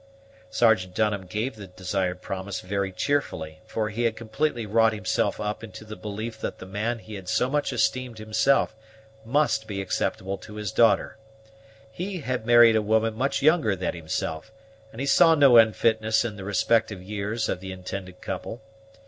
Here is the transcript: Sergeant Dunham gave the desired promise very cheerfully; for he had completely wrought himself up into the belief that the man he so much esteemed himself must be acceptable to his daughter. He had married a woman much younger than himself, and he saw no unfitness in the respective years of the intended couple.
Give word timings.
Sergeant 0.49 0.95
Dunham 0.95 1.27
gave 1.27 1.55
the 1.57 1.67
desired 1.67 2.23
promise 2.23 2.59
very 2.61 2.91
cheerfully; 2.91 3.59
for 3.67 3.89
he 3.89 4.05
had 4.05 4.15
completely 4.15 4.65
wrought 4.65 4.93
himself 4.93 5.39
up 5.39 5.63
into 5.63 5.85
the 5.85 5.95
belief 5.95 6.41
that 6.41 6.57
the 6.57 6.65
man 6.65 6.97
he 6.97 7.23
so 7.25 7.51
much 7.51 7.71
esteemed 7.71 8.17
himself 8.17 8.75
must 9.23 9.67
be 9.67 9.79
acceptable 9.79 10.39
to 10.39 10.55
his 10.55 10.71
daughter. 10.71 11.17
He 11.91 12.21
had 12.21 12.47
married 12.47 12.75
a 12.75 12.81
woman 12.81 13.13
much 13.13 13.43
younger 13.43 13.75
than 13.75 13.93
himself, 13.93 14.51
and 14.91 14.99
he 14.99 15.05
saw 15.05 15.35
no 15.35 15.57
unfitness 15.57 16.25
in 16.25 16.35
the 16.35 16.45
respective 16.45 17.03
years 17.03 17.47
of 17.47 17.59
the 17.59 17.71
intended 17.71 18.21
couple. 18.21 18.63